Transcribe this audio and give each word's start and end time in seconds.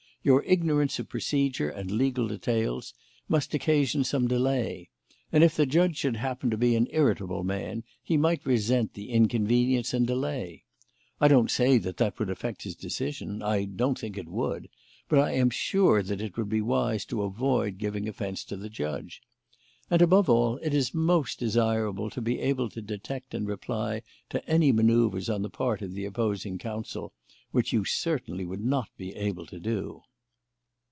Your 0.23 0.43
ignorance 0.43 0.99
of 0.99 1.09
procedure 1.09 1.71
and 1.71 1.89
legal 1.89 2.27
details 2.27 2.93
must 3.27 3.55
occasion 3.55 4.03
some 4.03 4.27
delay; 4.27 4.91
and 5.31 5.43
if 5.43 5.55
the 5.55 5.65
judge 5.65 5.97
should 5.97 6.17
happen 6.17 6.51
to 6.51 6.57
be 6.57 6.75
an 6.75 6.85
irritable 6.91 7.43
man 7.43 7.83
he 8.03 8.17
might 8.17 8.45
resent 8.45 8.93
the 8.93 9.09
inconvenience 9.09 9.95
and 9.95 10.05
delay. 10.05 10.63
I 11.19 11.27
don't 11.27 11.49
say 11.49 11.79
that 11.79 11.97
that 11.97 12.19
would 12.19 12.29
affect 12.29 12.61
his 12.61 12.75
decision 12.75 13.41
I 13.41 13.65
don't 13.65 13.97
think 13.99 14.15
it 14.15 14.27
would 14.29 14.69
but 15.09 15.17
I 15.17 15.31
am 15.31 15.49
sure 15.49 16.03
that 16.03 16.21
it 16.21 16.37
would 16.37 16.49
be 16.49 16.61
wise 16.61 17.03
to 17.05 17.23
avoid 17.23 17.79
giving 17.79 18.07
offence 18.07 18.43
to 18.43 18.55
the 18.57 18.69
judge. 18.69 19.23
And, 19.89 20.03
above 20.03 20.29
all, 20.29 20.57
it 20.57 20.75
is 20.75 20.93
most 20.93 21.39
desirable 21.39 22.11
to 22.11 22.21
be 22.21 22.37
able 22.41 22.69
to 22.69 22.81
detect 22.83 23.33
and 23.33 23.47
reply 23.47 24.03
to 24.29 24.47
any 24.47 24.71
manoeuvres 24.71 25.31
on 25.31 25.41
the 25.41 25.49
part 25.49 25.81
of 25.81 25.93
the 25.93 26.05
opposing 26.05 26.59
counsel, 26.59 27.11
which 27.49 27.73
you 27.73 27.83
certainly 27.85 28.45
would 28.45 28.63
not 28.63 28.89
be 28.97 29.15
able 29.15 29.47
to 29.47 29.59
do." 29.59 30.03